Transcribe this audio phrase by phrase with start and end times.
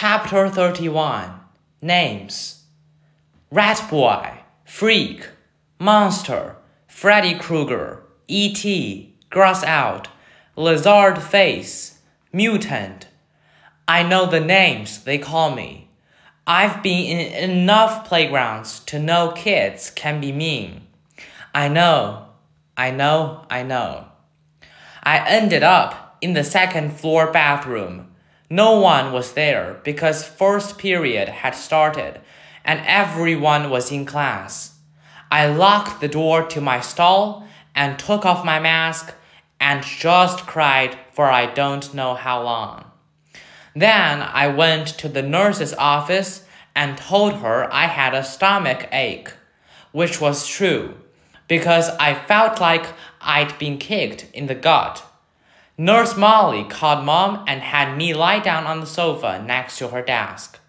[0.00, 1.30] Chapter 31
[1.82, 2.64] Names
[3.50, 5.28] Rat Boy, Freak,
[5.78, 10.08] Monster, Freddy Krueger, E.T., Gross Out,
[10.56, 11.98] Lizard Face,
[12.32, 13.08] Mutant.
[13.86, 15.90] I know the names they call me.
[16.46, 20.86] I've been in enough playgrounds to know kids can be mean.
[21.54, 22.28] I know,
[22.74, 24.06] I know, I know.
[25.02, 28.09] I ended up in the second floor bathroom.
[28.52, 32.20] No one was there because first period had started
[32.64, 34.74] and everyone was in class.
[35.30, 39.14] I locked the door to my stall and took off my mask
[39.60, 42.90] and just cried for I don't know how long.
[43.76, 49.32] Then I went to the nurse's office and told her I had a stomach ache,
[49.92, 50.94] which was true
[51.46, 52.86] because I felt like
[53.20, 55.04] I'd been kicked in the gut.
[55.80, 60.02] Nurse Molly called mom and had me lie down on the sofa next to her
[60.02, 60.60] desk.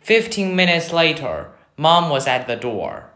[0.00, 3.10] Fifteen minutes later, mom was at the door.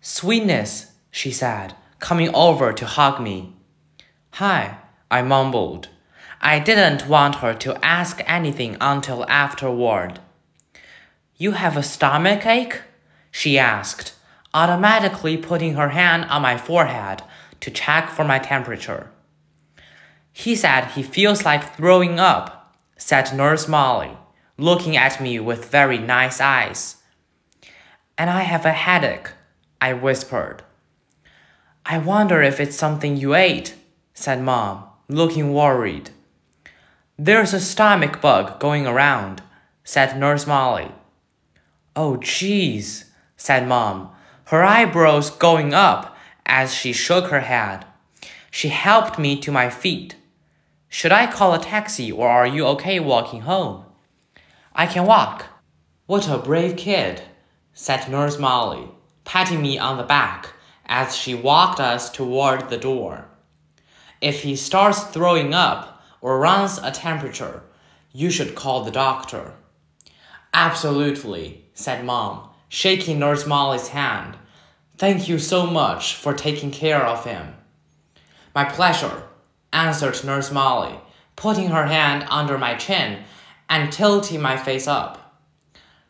[0.00, 3.54] Sweetness, she said, coming over to hug me.
[4.32, 5.90] Hi, I mumbled.
[6.40, 10.18] I didn't want her to ask anything until afterward.
[11.36, 12.82] You have a stomach ache?
[13.30, 14.14] she asked,
[14.52, 17.22] automatically putting her hand on my forehead
[17.60, 19.12] to check for my temperature.
[20.36, 24.18] He said he feels like throwing up, said Nurse Molly,
[24.58, 26.96] looking at me with very nice eyes.
[28.18, 29.30] And I have a headache,
[29.80, 30.64] I whispered.
[31.86, 33.76] I wonder if it's something you ate,
[34.12, 36.10] said Mom, looking worried.
[37.16, 39.40] There's a stomach bug going around,
[39.84, 40.90] said Nurse Molly.
[41.94, 43.04] Oh, jeez,
[43.36, 44.10] said Mom,
[44.46, 47.86] her eyebrows going up as she shook her head.
[48.50, 50.16] She helped me to my feet.
[50.96, 53.84] Should I call a taxi or are you okay walking home?
[54.72, 55.46] I can walk.
[56.06, 57.20] What a brave kid,
[57.72, 58.88] said Nurse Molly,
[59.24, 60.50] patting me on the back
[60.86, 63.26] as she walked us toward the door.
[64.20, 67.64] If he starts throwing up or runs a temperature,
[68.12, 69.54] you should call the doctor.
[70.52, 74.36] Absolutely, said Mom, shaking Nurse Molly's hand.
[74.96, 77.52] Thank you so much for taking care of him.
[78.54, 79.24] My pleasure,
[79.74, 80.98] answered Nurse Molly,
[81.36, 83.24] putting her hand under my chin
[83.68, 85.38] and tilting my face up.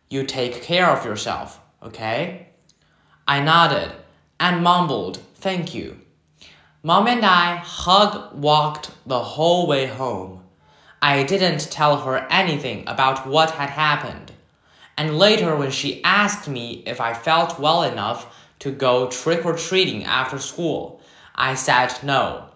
[0.08, 2.48] You take care of yourself, okay?
[3.26, 3.90] I nodded
[4.38, 5.98] and mumbled, Thank you.
[6.82, 10.44] Mom and I hug walked the whole way home.
[11.00, 14.32] I didn't tell her anything about what had happened.
[14.96, 19.56] And later, when she asked me if I felt well enough to go trick or
[19.56, 21.00] treating after school,
[21.34, 22.50] I said no.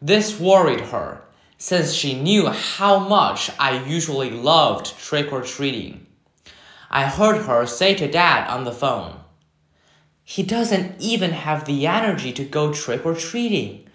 [0.00, 1.22] This worried her,
[1.56, 6.06] since she knew how much I usually loved trick or treating.
[6.90, 9.16] I heard her say to Dad on the phone,
[10.22, 13.88] He doesn't even have the energy to go trick or treating.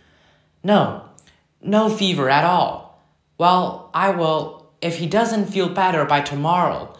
[0.63, 1.05] No,
[1.61, 3.01] no fever at all.
[3.37, 6.93] Well, I will, if he doesn't feel better by tomorrow.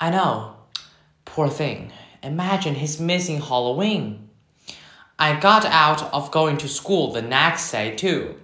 [0.00, 0.56] I know.
[1.24, 1.92] Poor thing.
[2.22, 4.23] Imagine he's missing Halloween.
[5.18, 8.34] I got out of going to school the next day too,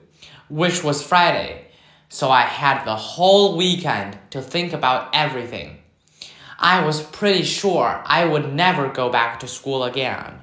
[0.48, 1.66] which was Friday,
[2.08, 5.78] so I had the whole weekend to think about everything.
[6.60, 10.38] I was pretty sure I would never go back to school again.